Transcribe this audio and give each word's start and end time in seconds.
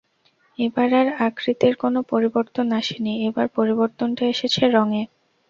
এবার 0.59 0.89
আর 0.99 1.07
আকৃতির 1.27 1.73
কোনো 1.75 1.99
পরিবর্তন 2.11 2.67
আসেনি, 2.79 3.13
এবার 3.27 3.47
পরিবর্তনটা 3.57 4.23
এসেছে 4.33 4.63
রঙে। 4.69 5.03